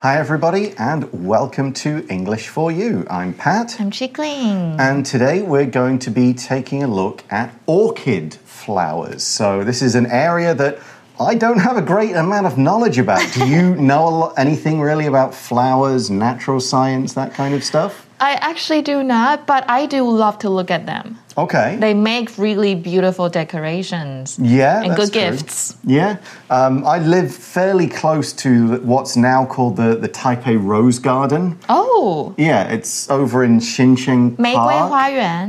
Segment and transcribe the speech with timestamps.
[0.00, 3.04] Hi, everybody, and welcome to English for You.
[3.10, 3.80] I'm Pat.
[3.80, 4.78] I'm Chickling.
[4.78, 9.24] And today we're going to be taking a look at orchid flowers.
[9.24, 10.78] So, this is an area that
[11.18, 13.28] I don't have a great amount of knowledge about.
[13.32, 18.08] Do you know a lot, anything really about flowers, natural science, that kind of stuff?
[18.20, 21.18] I actually do not, but I do love to look at them.
[21.38, 21.76] Okay.
[21.78, 24.36] They make really beautiful decorations.
[24.40, 25.20] Yeah, and good true.
[25.20, 25.76] gifts.
[25.84, 26.18] Yeah,
[26.50, 31.56] um, I live fairly close to what's now called the the Taipei Rose Garden.
[31.68, 32.34] Oh.
[32.36, 34.36] Yeah, it's over in Xinsheng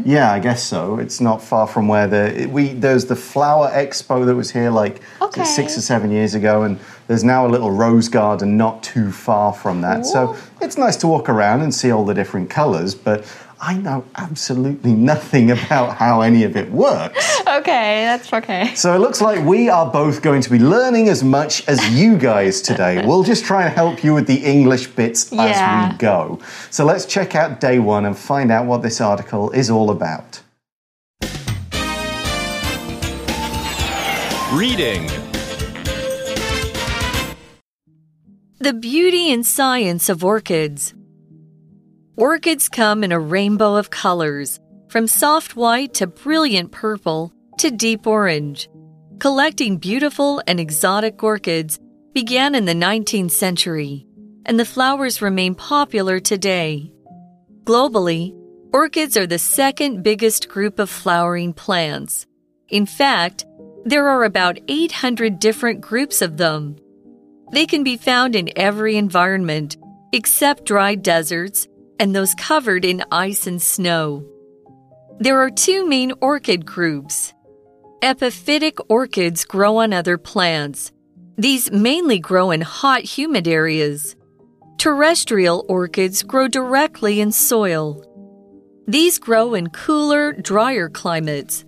[0.05, 0.99] Yeah, I guess so.
[0.99, 4.69] It's not far from where the it, we there's the flower expo that was here
[4.69, 5.43] like okay.
[5.43, 9.53] six or seven years ago, and there's now a little rose garden not too far
[9.53, 10.01] from that.
[10.01, 10.03] Ooh.
[10.03, 13.25] So it's nice to walk around and see all the different colors, but
[13.61, 17.41] I know absolutely nothing about how any of it works.
[17.41, 18.73] Okay, that's okay.
[18.75, 22.17] So it looks like we are both going to be learning as much as you
[22.17, 23.05] guys today.
[23.09, 25.43] We'll just try and help you with the English bits Yeah.
[25.87, 26.39] as we go.
[26.69, 30.41] So let's check out day one and find out what this article is all about.
[34.53, 35.07] Reading.
[38.59, 40.93] The beauty and science of orchids.
[42.19, 48.05] Orchids come in a rainbow of colors, from soft white to brilliant purple to deep
[48.05, 48.69] orange.
[49.19, 51.79] Collecting beautiful and exotic orchids
[52.13, 54.05] began in the 19th century,
[54.45, 56.91] and the flowers remain popular today.
[57.63, 58.35] Globally,
[58.73, 62.25] orchids are the second biggest group of flowering plants.
[62.67, 63.45] In fact,
[63.85, 66.75] there are about 800 different groups of them.
[67.53, 69.77] They can be found in every environment
[70.11, 71.65] except dry deserts
[71.99, 74.25] and those covered in ice and snow.
[75.19, 77.33] There are two main orchid groups.
[78.01, 80.91] Epiphytic orchids grow on other plants.
[81.37, 84.15] These mainly grow in hot, humid areas.
[84.77, 88.01] Terrestrial orchids grow directly in soil.
[88.87, 91.65] These grow in cooler, drier climates.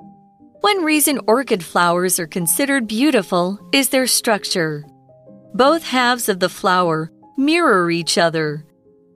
[0.61, 4.85] One reason orchid flowers are considered beautiful is their structure.
[5.53, 8.65] Both halves of the flower mirror each other,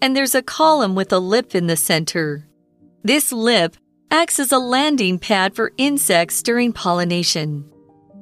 [0.01, 2.47] and there's a column with a lip in the center.
[3.03, 3.77] This lip
[4.11, 7.69] acts as a landing pad for insects during pollination.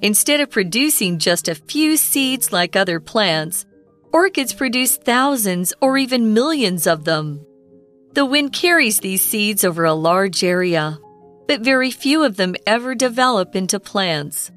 [0.02, 3.66] Instead of producing just a few seeds like other plants,
[4.12, 7.46] orchids produce thousands or even millions of them.
[8.14, 11.00] The wind carries these seeds over a large area,
[11.48, 14.52] but very few of them ever develop into plants.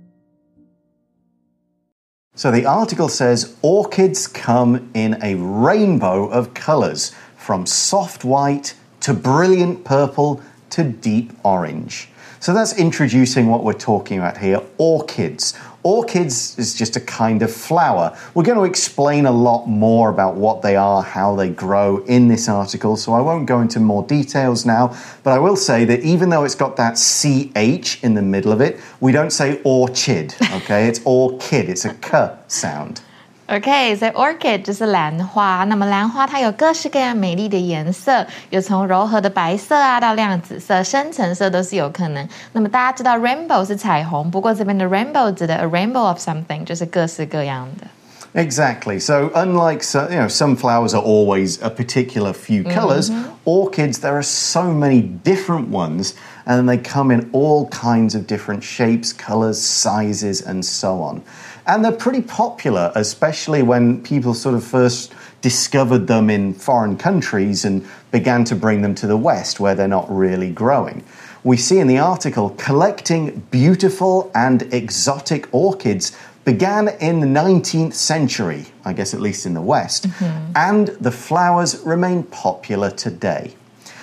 [2.37, 9.15] So the article says orchids come in a rainbow of colours, from soft white to
[9.15, 12.11] brilliant purple to deep orange.
[12.39, 15.59] So that's introducing what we're talking about here orchids.
[15.87, 18.19] Orchids is just a kind of flower.
[18.35, 22.27] We're going to explain a lot more about what they are, how they grow in
[22.27, 24.97] this article, so I won't go into more details now.
[25.23, 28.61] But I will say that even though it's got that CH in the middle of
[28.61, 30.89] it, we don't say orchid, okay?
[30.89, 33.03] it's orchid, it's a k sound.
[33.48, 35.66] OK，所以 orchid 就是兰花。
[35.66, 42.26] 那么兰花它有各式各样美丽的颜色，有从柔和的白色啊到亮紫色、深橙色都是有可能。
[42.54, 47.88] 那么大家知道 rainbow 是彩虹，不过这边的 rainbow 指的 a rainbow of something 就是各式各样的。
[48.34, 48.98] Exactly.
[48.98, 53.12] So, unlike so- you know, some flowers are always a particular few colors,
[53.44, 56.14] orchids there are so many different ones,
[56.46, 61.24] and they come in all kinds of different shapes, colors, sizes, and so on.
[61.67, 65.13] And they're pretty popular, especially when people sort of first
[65.43, 69.89] discovered them in foreign countries and began to bring them to the West, where they're
[69.89, 71.05] not really growing.
[71.45, 78.67] We see in the article collecting beautiful and exotic orchids began in the 19th century,
[78.85, 80.53] I guess at least in the West, mm-hmm.
[80.55, 83.55] and the flowers remain popular today.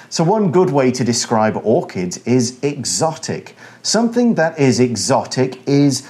[0.09, 3.55] So, one good way to describe orchids is exotic.
[3.81, 6.07] Something that is exotic is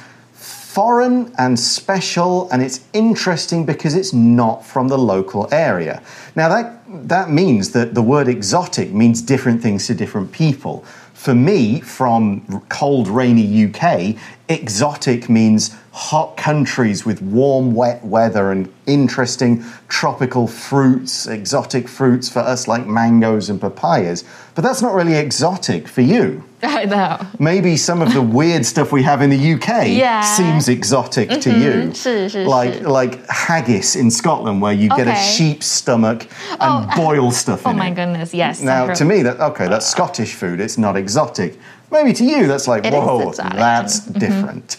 [0.74, 6.02] foreign and special, and it's interesting because it's not from the local area.
[6.36, 10.84] Now, that, that means that the word exotic means different things to different people.
[11.14, 14.16] For me, from cold, rainy UK,
[14.50, 22.40] exotic means hot countries with warm, wet weather and interesting tropical fruits, exotic fruits for
[22.40, 24.24] us like mangoes and papayas.
[24.56, 26.44] But that's not really exotic for you.
[26.63, 27.19] I know.
[27.39, 30.23] Maybe some of the weird stuff we have in the UK Yeah.
[30.23, 31.93] seems exotic to you.
[31.95, 32.81] 是是 Like 是。
[32.89, 35.37] like haggis in Scotland, where you get a Okay.
[35.37, 36.23] sheep's stomach
[36.59, 37.95] and Oh, boil stuff Oh in my it.
[37.97, 38.61] goodness, yes.
[38.63, 40.61] Now, I've to heard- me, that okay, that's Scottish food.
[40.61, 41.55] It's not exotic.
[41.91, 43.57] Maybe to you, that's like It is whoa, exotic.
[43.57, 44.77] that's different.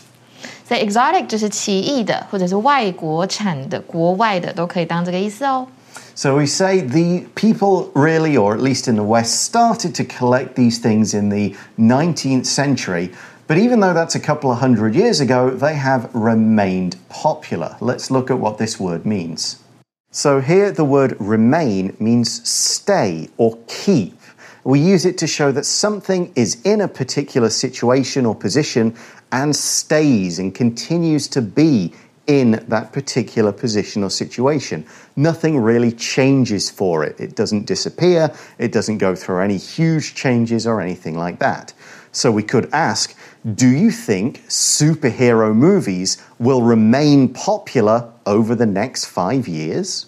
[0.68, 5.66] 所以 exotic 就是奇异的，或者是外国产的、国外的，都可以当这个意思哦。
[6.15, 10.57] So we say the people really, or at least in the West, started to collect
[10.57, 13.13] these things in the 19th century.
[13.47, 17.77] But even though that's a couple of hundred years ago, they have remained popular.
[17.81, 19.63] Let's look at what this word means.
[20.11, 24.19] So here the word remain means stay or keep.
[24.63, 28.97] We use it to show that something is in a particular situation or position
[29.33, 31.93] and stays and continues to be
[32.27, 34.87] in that particular position or situation.
[35.17, 37.19] Nothing really changes for it.
[37.21, 41.73] It doesn't disappear, it doesn't go through any huge changes or anything like that.
[42.13, 43.17] So we could ask
[43.55, 50.07] Do you think superhero movies will remain popular over the next five years?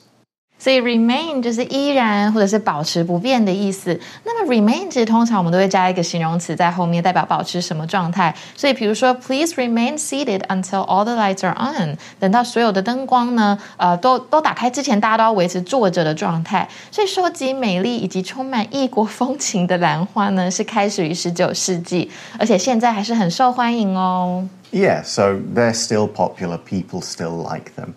[0.59, 3.99] 所以 remain 就是依然或者是保持不变的意思。
[4.23, 8.31] 那么 remain 其实通常我们都会加一个形容词在后面，代表保持什么状态。
[8.55, 11.97] 所以比如说，Please remain seated until all the lights are on。
[12.19, 16.69] 等到所有的灯光呢，呃，都都打开之前，大家都要维持坐着的状态。
[16.91, 24.47] 所以收集美丽以及充满异国风情的兰花呢，是开始于十九世纪，而且现在还是很受欢迎哦。
[24.71, 26.59] Yeah, so they're still popular.
[26.59, 27.93] People still like them.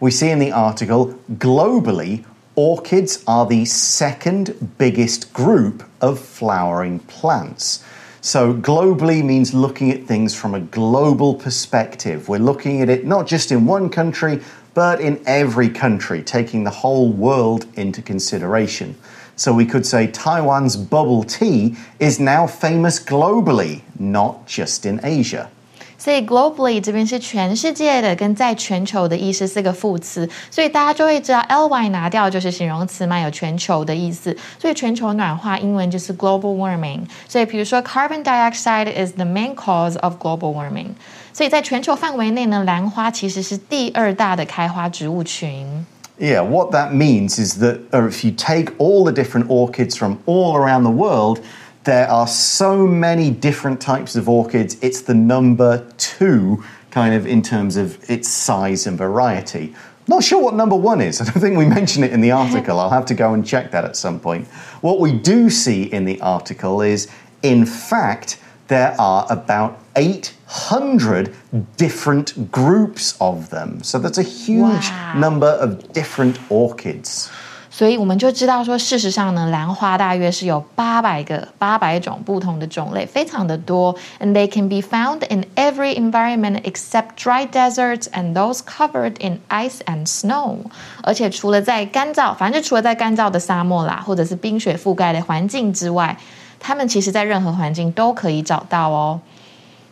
[0.00, 2.24] We see in the article globally,
[2.54, 7.84] orchids are the second biggest group of flowering plants.
[8.22, 12.30] So, globally means looking at things from a global perspective.
[12.30, 14.40] We're looking at it not just in one country,
[14.72, 18.96] but in every country, taking the whole world into consideration.
[19.36, 25.50] So, we could say Taiwan's bubble tea is now famous globally, not just in Asia.
[25.99, 34.35] 所以 globally 这边是全世界的，跟在全球的意思是个副词，所以大家就会知道 ly 拿掉就是形容词嘛，有全球的意思。
[34.59, 36.99] 所以全球暖化英文就是 global warming。
[37.27, 40.87] 所以比如说 carbon dioxide is the main cause of global warming。
[41.33, 45.85] 所以在全球范围内呢，兰花其实是第二大的开花植物群。
[46.17, 50.83] Yeah, what that means is that if you take all the different orchids from all around
[50.83, 51.39] the world,
[51.84, 54.76] there are so many different types of orchids.
[54.82, 59.74] It's the number two, kind of in terms of its size and variety.
[60.06, 61.20] Not sure what number one is.
[61.20, 62.78] I don't think we mention it in the article.
[62.78, 64.46] I'll have to go and check that at some point.
[64.82, 67.08] What we do see in the article is,
[67.42, 68.38] in fact,
[68.68, 71.34] there are about 800
[71.76, 73.82] different groups of them.
[73.82, 75.14] So that's a huge wow.
[75.16, 77.30] number of different orchids.
[77.79, 83.95] 所以我们就知道说，事实上呢，兰花大约是有八百个、八百种不同的种类，非常的多。
[84.19, 89.79] And they can be found in every environment except dry deserts and those covered in ice
[89.85, 90.57] and snow。
[91.03, 96.17] 而且除了在干燥，反正就除了在干燥的沙漠啦，或者是冰雪覆盖的环境之外，
[96.59, 99.19] 它们其实在任何环境都可以找到哦。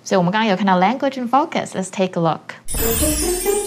[0.05, 3.66] 所以我们刚刚有看到 language and focus，let's take a look。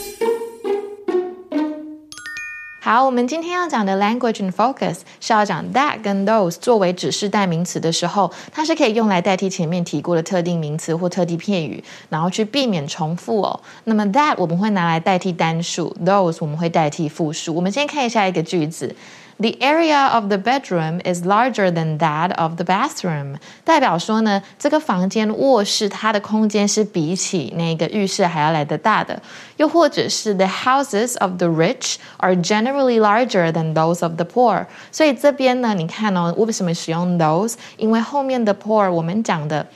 [2.84, 13.60] 好，我们今天要讲的 language and focus 是要讲 that 跟 those 作为指示代名词的时候，它是可以用来代替前面提过的特定名词或特定片语，然后去避免重复哦。
[13.84, 17.54] 那么 that 我们会拿来代替单数，those 我们会代替复数。
[17.54, 18.96] 我们先看一下一个句子。
[19.41, 23.37] The area of the bedroom is larger than that of the bathroom。
[23.65, 29.21] 代表说呢，这个房间卧室它的空间是比起那个浴室还要来得大的。
[29.59, 34.67] 又或者是 The houses of the rich are generally larger than those of the poor。
[34.91, 37.57] 所以这边呢，你看哦，为什么使用 those？
[37.77, 39.67] 因为后面的 poor 我们讲的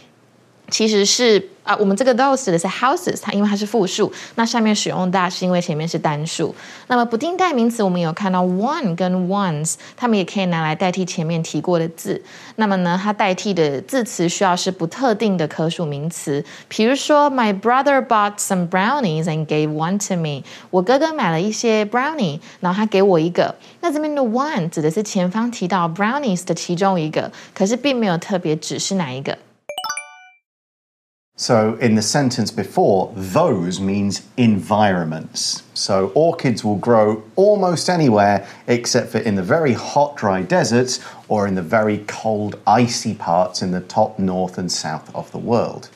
[0.69, 1.49] 其实是。
[1.65, 6.53] 啊，我们这个 those 的是 houses，它因为它是复数，那下面使用 that 是因为前面是单数。
[6.85, 12.21] 那么不定代名词，我们有看到 one 跟 ones，它们也可以拿来代替前面提过的字。
[12.57, 16.45] 那么呢，它代替的字词需要是不特定的可数名词。
[16.67, 20.43] 比如说，My brother bought some brownies and gave one to me。
[20.69, 23.55] 我哥哥买了一些 brownie，然后他给我一个。
[23.81, 29.35] 那这边的 one 指的是前方提到 brownies 的其中一个，可是并没有特别指是哪一个。
[31.37, 35.63] So, in the sentence before, those means environments.
[35.73, 41.45] So, orchids will grow almost anywhere except for in the very hot, dry deserts or
[41.45, 45.89] in the very cold, icy parts in the top north and south of the world.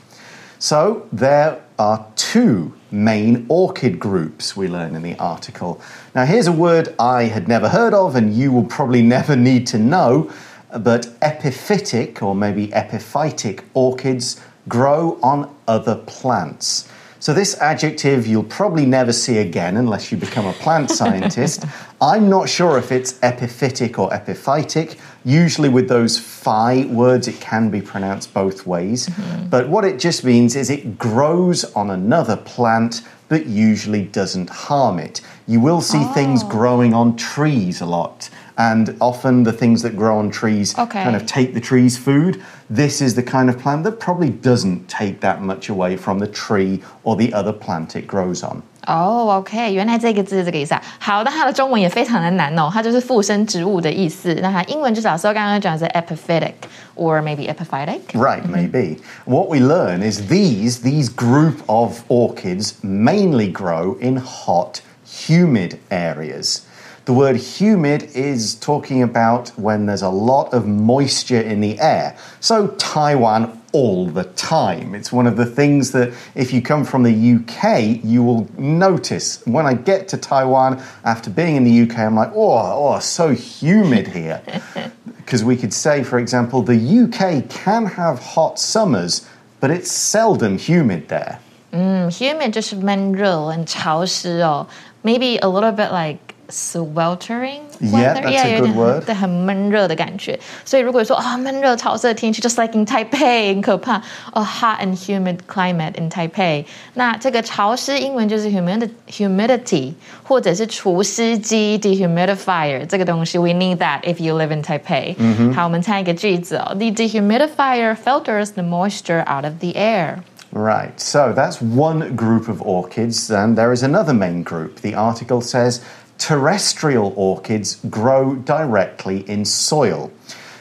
[0.60, 5.80] So, there are two main orchid groups we learn in the article.
[6.14, 9.68] Now, here's a word I had never heard of and you will probably never need
[9.68, 10.30] to know,
[10.78, 16.88] but epiphytic or maybe epiphytic orchids grow on other plants.
[17.22, 21.66] So, this adjective you'll probably never see again unless you become a plant scientist.
[22.00, 24.98] I'm not sure if it's epiphytic or epiphytic.
[25.26, 29.10] Usually, with those phi words, it can be pronounced both ways.
[29.10, 29.50] Mm -hmm.
[29.50, 35.00] But what it just means is it grows on another plant but usually doesn't harm
[35.00, 35.22] it.
[35.48, 40.19] You will see things growing on trees a lot And often the things that grow
[40.19, 41.03] on trees Okay.
[41.03, 42.41] kind of take the tree's food.
[42.71, 46.29] This is the kind of plant that probably doesn't take that much away from the
[46.29, 48.63] tree or the other plant it grows on.
[48.87, 50.83] 哦、o k 原来这个字是这个意思啊。
[50.99, 54.39] 好，那它的中文也非常的难哦，它就是附生植物的意思。
[54.43, 56.53] 那它英文就是老师刚刚讲的是 epiphytic
[56.95, 58.01] or maybe epiphytic。
[58.13, 58.99] Right, maybe.
[59.25, 66.61] What we learn is these these group of orchids mainly grow in hot, humid areas.
[67.09, 72.17] The word humid is talking about when there's a lot of moisture in the air.
[72.41, 74.95] So Taiwan all the time.
[74.95, 79.43] It's one of the things that if you come from the UK, you will notice.
[79.47, 83.31] When I get to Taiwan after being in the UK, I'm like, oh, oh, so
[83.31, 84.41] humid here.
[85.17, 89.27] Because we could say, for example, the UK can have hot summers,
[89.61, 91.39] but it's seldom humid there.
[91.73, 94.69] 嗯，humid 就是闷热、很潮湿哦。
[95.03, 98.21] Maybe a little bit like sweltering Yeah, weather.
[98.21, 99.05] that's a yeah, 有 good 点 word.
[99.07, 100.39] 对，很闷热的感觉。
[100.65, 103.97] 所以如果说啊、闷热潮湿的天气，just like in Taipei，很可怕。
[104.33, 106.65] 哦、hot and humid climate in Taipei。
[106.95, 115.17] 那这个潮湿英文就是 humidity humidity，或者是除湿机 dehumidifier 这个东西，we need that if you live in Taipei。
[115.55, 116.75] 好，我们猜一个句子哦。
[116.75, 120.19] The dehumidifier filters the moisture out of the air.
[120.53, 124.83] Right, so that's one group of orchids, and there is another main group.
[124.83, 125.81] The article says
[126.20, 130.12] terrestrial orchids grow directly in soil.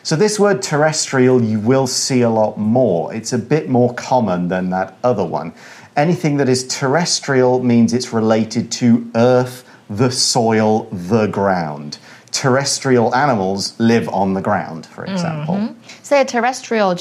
[0.02, 3.12] So, this word terrestrial you will see a lot more.
[3.12, 5.52] It's a bit more common than that other one.
[5.96, 11.98] Anything that is terrestrial means it's related to earth, the soil, the ground
[12.38, 15.14] terrestrial animals live on the ground, for mm-hmm.
[15.14, 15.54] example.
[15.54, 16.02] Mm -hmm.
[16.02, 16.94] Say terrestrial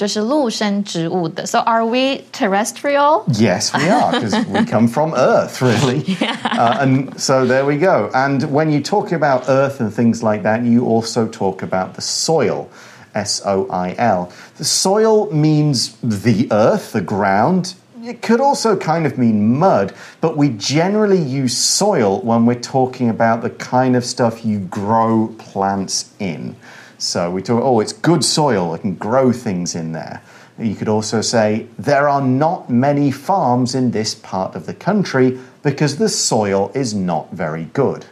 [1.45, 3.23] So are we terrestrial?
[3.27, 6.01] Yes, we are, because we come from Earth, really.
[6.21, 6.61] yeah.
[6.61, 8.09] uh, and so there we go.
[8.13, 12.01] And when you talk about Earth and things like that, you also talk about the
[12.01, 12.67] soil.
[13.13, 13.55] S O
[13.87, 14.29] I L.
[14.57, 17.75] The soil means the earth, the ground.
[18.07, 23.09] It could also kind of mean mud, but we generally use soil when we're talking
[23.09, 26.55] about the kind of stuff you grow plants in.
[26.99, 30.21] So we talk, oh, it's good soil, I can grow things in there.
[30.57, 35.37] You could also say, there are not many farms in this part of the country
[35.61, 38.05] because the soil is not very good.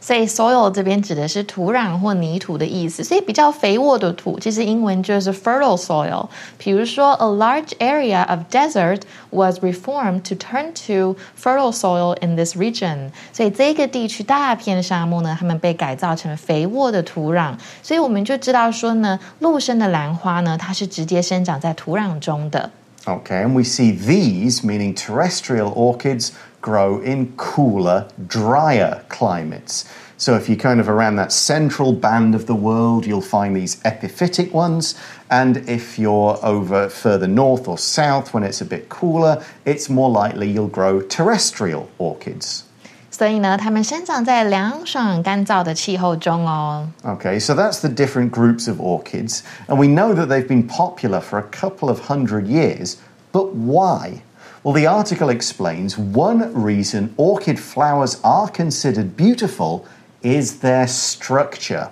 [0.00, 6.28] 所以 soil 这边指的是土壤或泥土的意思，所以比较肥沃的土，其实英文就是 fertile soil。
[6.58, 13.10] 比如说，a large area of desert was reformed to turn to fertile soil in this region。
[13.32, 22.70] 所以这个地区大片沙漠呢，它们被改造成肥沃的土壤，所以我们就知道说呢，陆生的兰花呢，它是直接生长在土壤中的。
[23.06, 29.84] Okay, and we see these, meaning terrestrial orchids, grow in cooler, drier climates.
[30.18, 33.76] So if you're kind of around that central band of the world, you'll find these
[33.82, 34.94] epiphytic ones.
[35.30, 40.10] And if you're over further north or south when it's a bit cooler, it's more
[40.10, 42.62] likely you'll grow terrestrial orchids.
[43.10, 46.86] 所以呢，它们生长在凉爽干燥的气候中哦。
[47.02, 51.20] Okay, so that's the different groups of orchids, and we know that they've been popular
[51.20, 52.96] for a couple of hundred years,
[53.32, 54.22] but why?
[54.63, 59.87] Well, the article explains one reason orchid flowers are considered beautiful
[60.21, 61.89] is their structure.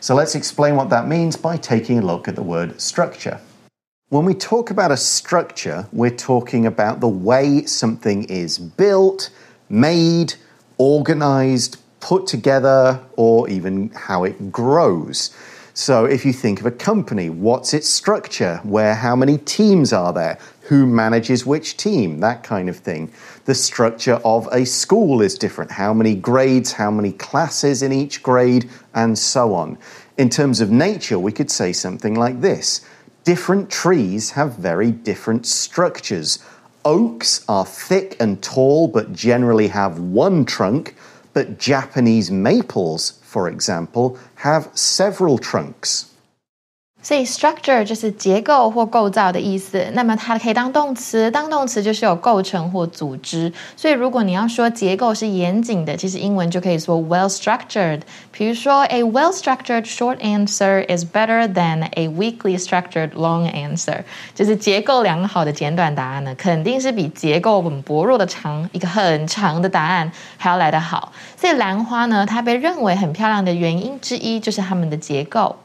[0.00, 3.40] So let's explain what that means by taking a look at the word structure.
[4.10, 9.30] When we talk about a structure, we're talking about the way something is built,
[9.70, 10.34] made,
[10.76, 15.30] organized, put together, or even how it grows.
[15.72, 18.60] So, if you think of a company, what's its structure?
[18.64, 20.38] Where, how many teams are there?
[20.70, 22.20] Who manages which team?
[22.20, 23.12] That kind of thing.
[23.44, 25.72] The structure of a school is different.
[25.72, 29.78] How many grades, how many classes in each grade, and so on.
[30.16, 32.86] In terms of nature, we could say something like this
[33.24, 36.38] different trees have very different structures.
[36.84, 40.94] Oaks are thick and tall, but generally have one trunk,
[41.32, 46.09] but Japanese maples, for example, have several trunks.
[47.02, 49.86] 所以 structure 就是结构或构造的意思。
[49.94, 53.52] 那么它可以当动词，当动词就是有构成或组织。
[53.76, 58.02] 所以如果你要说结构是严谨的，其实英文就可以说 well structured。
[58.32, 64.02] 比如说，a well structured short answer is better than a weakly structured long answer。
[64.34, 71.12] 就是结构良好的简短答案呢，肯定是比结构很薄弱的长一个很长的答案还要来得好。
[71.36, 75.56] 所以兰花呢，它被认为很漂亮的原因之一就是它们的结构。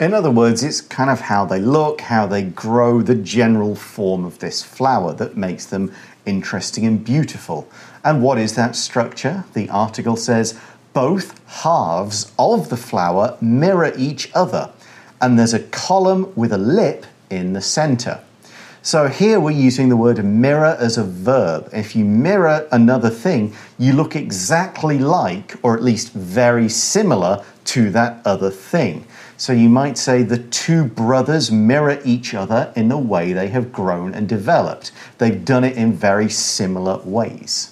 [0.00, 4.24] In other words, it's kind of how they look, how they grow, the general form
[4.24, 5.92] of this flower that makes them
[6.26, 7.68] interesting and beautiful.
[8.04, 9.44] And what is that structure?
[9.54, 10.58] The article says
[10.92, 14.70] both halves of the flower mirror each other,
[15.20, 18.20] and there's a column with a lip in the center.
[18.84, 21.68] So here we're using the word mirror as a verb.
[21.72, 27.90] If you mirror another thing, you look exactly like, or at least very similar to
[27.90, 29.06] that other thing.
[29.42, 33.72] So you might say the two brothers mirror each other in the way they have
[33.72, 34.92] grown and developed.
[35.18, 37.71] They've done it in very similar ways.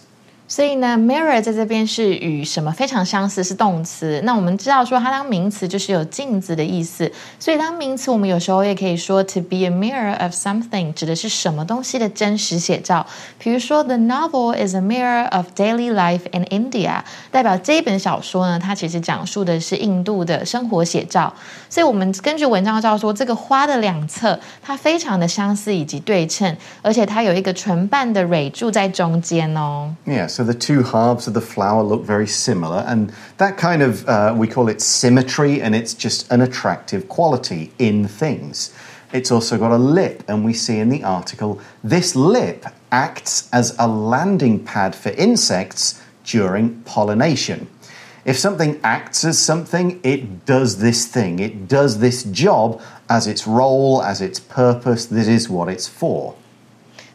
[0.51, 4.21] 所以呢，mirror 在这边是与什么非常相似，是动词。
[4.25, 13.07] 那我们知道说它当名词就是有镜子的意思，所以当名词我们有时候也可以说 to be a mirror of something，指的是什么东西的真实写照。
[13.39, 21.33] 比如说，the novel is a mirror of daily life in India，代表这一本小说呢，它其实讲述的是印度的生活写照。
[21.69, 29.95] 所以我们根据文章知道说，这个花的两侧它非常的相似以及对称，而且它有一个唇瓣的蕊柱在中间哦。
[30.05, 30.40] Yes.
[30.41, 34.35] So the two halves of the flower look very similar, and that kind of, uh,
[34.35, 38.73] we call it symmetry, and it's just an attractive quality in things.
[39.13, 43.77] It's also got a lip, and we see in the article this lip acts as
[43.79, 47.69] a landing pad for insects during pollination.
[48.25, 52.81] If something acts as something, it does this thing, it does this job
[53.11, 56.35] as its role, as its purpose, this is what it's for.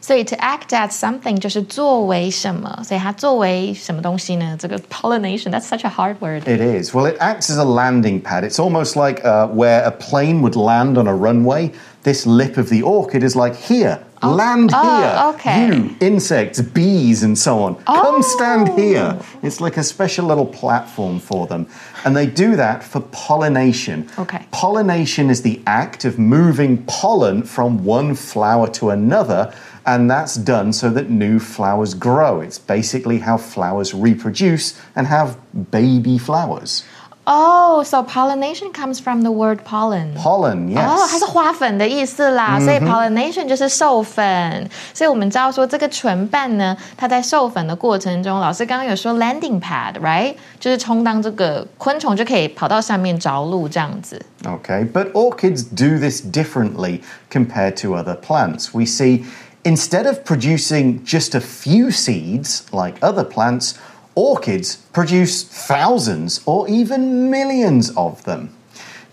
[0.05, 4.55] 所以 to act as something 就是作为什么，所以它作为什么东西呢？
[4.59, 6.41] 这个 pollination that's such a hard word.
[6.43, 6.93] It is.
[6.93, 8.43] Well, it acts as a landing pad.
[8.43, 11.71] It's almost like uh, where a plane would land on a runway.
[12.03, 13.99] This lip of the orchid is like here.
[14.23, 15.33] Land oh, here.
[15.35, 15.67] okay.
[15.67, 17.75] You, insects, bees, and so on.
[17.85, 19.17] Come stand here.
[19.41, 21.67] It's like a special little platform for them.
[22.05, 24.07] And they do that for pollination.
[24.17, 24.45] Okay.
[24.51, 29.51] Pollination is the act of moving pollen from one flower to another
[29.85, 32.41] and that's done so that new flowers grow.
[32.41, 35.35] It's basically how flowers reproduce and have
[35.71, 36.83] baby flowers.
[37.27, 40.15] Oh, so pollination comes from the word pollen.
[40.15, 40.83] Pollen, yes.
[40.83, 44.67] 哦，它是花粉的意思啦，所以 pollination 就是授粉。
[44.91, 50.33] 所以我们知道说这个唇瓣呢，它在授粉的过程中，老师刚刚有说 landing pad，right？
[50.59, 54.19] 就是充当这个昆虫就可以跑到上面着陆这样子。
[54.43, 58.71] Okay, but orchids do this differently compared to other plants.
[58.73, 59.25] We see
[59.65, 63.77] instead of producing just a few seeds like other plants,
[64.15, 68.53] orchids produce thousands or even millions of them.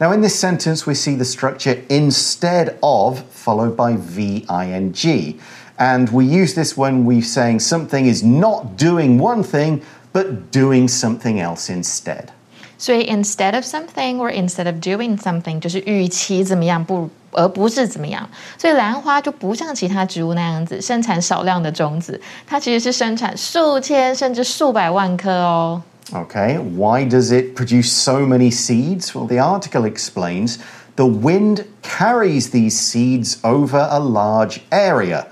[0.01, 5.41] Now, in this sentence, we see the structure instead of followed by VING.
[5.79, 10.89] And we use this when we're saying something is not doing one thing, but doing
[10.89, 12.33] something else instead.
[12.81, 25.83] 所以 instead of something or instead of doing something 就是与其怎么样不 而不是怎么样，所以兰花就不像其他植物那样子生产少量的种子，它其实是生产数千甚至数百万颗哦。
[26.11, 29.15] Okay, why does it produce so many seeds?
[29.15, 30.57] Well, the article explains
[30.97, 35.27] the wind carries these seeds over a large area,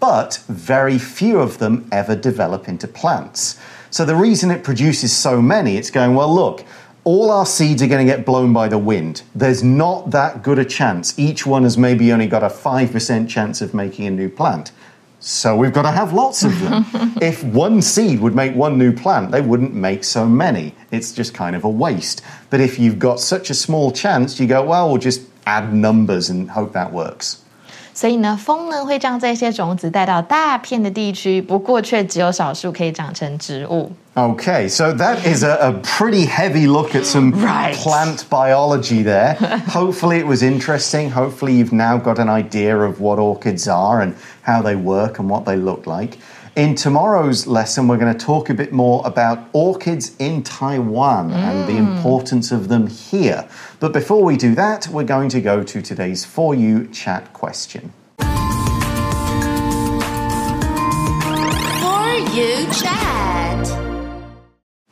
[0.00, 3.56] but very few of them ever develop into plants.
[3.90, 6.64] So, the reason it produces so many, it's going, well, look,
[7.09, 9.23] all our seeds are going to get blown by the wind.
[9.33, 11.17] There's not that good a chance.
[11.17, 14.71] Each one has maybe only got a 5% chance of making a new plant.
[15.19, 16.85] So we've got to have lots of them.
[17.19, 20.75] if one seed would make one new plant, they wouldn't make so many.
[20.91, 22.21] It's just kind of a waste.
[22.51, 26.29] But if you've got such a small chance, you go, well, we'll just add numbers
[26.29, 27.43] and hope that works.
[27.98, 33.92] 所以呢，风呢会将这些种子带到大片的地区，不过却只有少数可以长成植物。
[34.14, 37.74] Okay, so that is a, a pretty heavy look at some Right.
[37.74, 39.36] plant biology there.
[39.68, 41.10] Hopefully, it was interesting.
[41.10, 45.28] Hopefully, you've now got an idea of what orchids are and how they work and
[45.28, 46.18] what they look like.
[46.55, 51.69] In tomorrow's lesson, we're going to talk a bit more about orchids in Taiwan and
[51.69, 51.95] the mm.
[51.95, 53.47] importance of them here.
[53.79, 57.93] But before we do that, we're going to go to today's For You chat question.
[58.17, 58.25] For
[62.33, 63.09] you chat.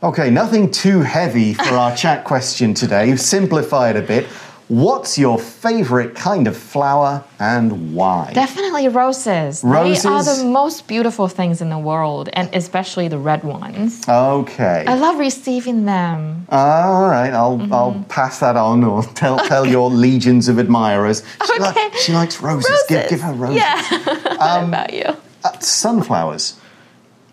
[0.04, 3.16] Okay, nothing too heavy for our chat question today.
[3.16, 4.28] Simplify it a bit.
[4.70, 8.32] What's your favorite kind of flower and why?
[8.34, 9.62] Definitely roses.
[9.62, 10.06] They Roses?
[10.06, 14.04] are the most beautiful things in the world, and especially the red ones.
[14.10, 14.84] Okay.
[14.86, 16.46] I love receiving them.
[16.50, 21.24] All right, I'll I'll pass that on or tell tell your legions of admirers.
[21.46, 21.90] She, li- Okay.
[22.02, 22.84] she likes roses.
[22.90, 23.58] Give, give her roses.
[23.58, 23.82] Yeah.
[24.40, 25.06] How about you?
[25.46, 26.60] Uh, sunflowers.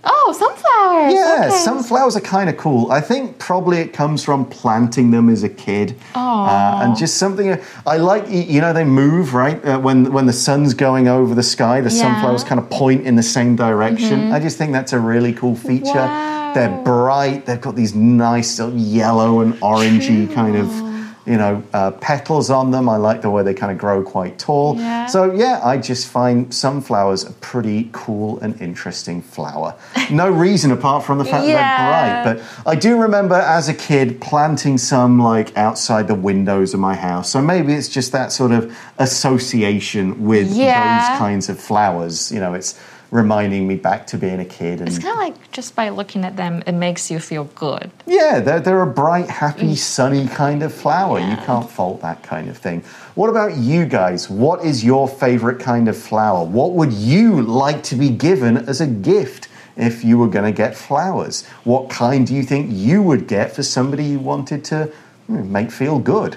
[0.07, 1.15] Oh, sunflowers.
[1.15, 1.57] Yeah, okay.
[1.65, 2.91] sunflowers are kind of cool.
[2.93, 7.59] I think probably it comes from planting them as a kid, uh, and just something.
[7.87, 11.43] I like, you know, they move right uh, when when the sun's going over the
[11.43, 11.81] sky.
[11.81, 12.03] The Yeah.
[12.03, 14.33] Sunflowers kind of point in the same direction.
[14.33, 15.95] I just think that's a really cool feature.
[15.95, 16.53] Wow.
[16.55, 17.47] They're bright.
[17.47, 20.94] They've got these nice yellow and orangey kind of.
[21.27, 22.87] You know, uh, petals on them.
[22.87, 24.77] I like the way they kind of grow quite tall.
[24.77, 25.07] Yeah.
[25.07, 29.75] So, yeah, I just find sunflowers a pretty cool and interesting flower.
[30.11, 31.55] No reason apart from the fact Yeah.
[31.57, 32.45] that they're bright.
[32.65, 36.95] But I do remember as a kid planting some like outside the windows of my
[36.95, 37.31] house.
[37.31, 41.09] So maybe it's just that sort of association with Yeah.
[41.09, 42.31] those kinds of flowers.
[42.31, 42.75] You know, it's
[43.11, 44.81] reminding me back to being a kid.
[44.81, 47.91] And It's kind of like just by looking at them, it makes you feel good.
[48.07, 51.19] yeah, they're, they're a bright, happy, sunny kind of flower.
[51.21, 52.83] You can't fault that kind of thing.
[53.15, 54.29] What about you guys?
[54.29, 56.45] What is your favorite kind of flower?
[56.45, 60.57] What would you like to be given as a gift if you were going to
[60.57, 61.47] get flowers?
[61.65, 64.87] What kind do you think you would get for somebody you wanted to
[65.27, 66.37] hmm, make feel good?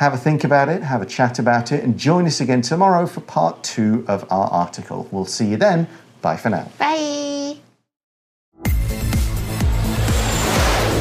[0.00, 3.04] Have a think about it, have a chat about it, and join us again tomorrow
[3.06, 5.06] for part two of our article.
[5.10, 5.86] We'll see you then.
[6.22, 6.70] Bye for now.
[6.78, 7.58] Bye.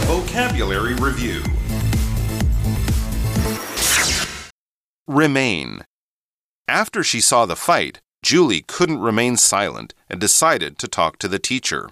[0.04, 1.42] Vocabulary Review
[5.08, 5.86] Remain.
[6.68, 11.40] After she saw the fight, Julie couldn't remain silent and decided to talk to the
[11.40, 11.90] teacher.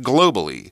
[0.00, 0.70] Globally.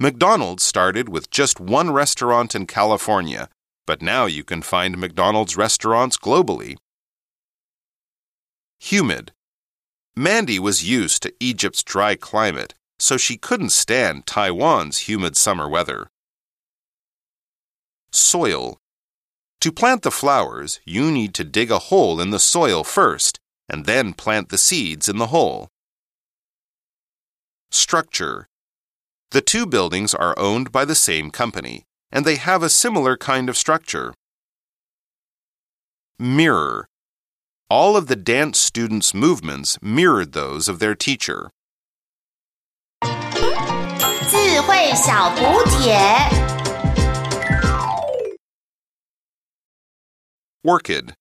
[0.00, 3.48] McDonald's started with just one restaurant in California,
[3.84, 6.76] but now you can find McDonald's restaurants globally.
[8.78, 9.32] Humid.
[10.14, 16.10] Mandy was used to Egypt's dry climate, so she couldn't stand Taiwan's humid summer weather.
[18.12, 18.78] Soil.
[19.62, 23.84] To plant the flowers, you need to dig a hole in the soil first and
[23.84, 25.68] then plant the seeds in the hole.
[27.70, 28.48] Structure.
[29.31, 33.49] The two buildings are owned by the same company, and they have a similar kind
[33.49, 34.13] of structure.
[36.19, 36.87] Mirror.
[37.69, 41.49] All of the dance students' movements mirrored those of their teacher.
[44.29, 45.97] 智慧小补帖。
[50.63, 51.13] Orchid.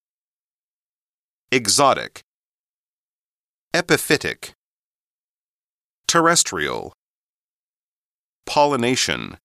[1.50, 2.22] Exotic.
[3.74, 4.52] Epiphytic.
[6.06, 6.92] Terrestrial.
[8.47, 9.37] Pollination.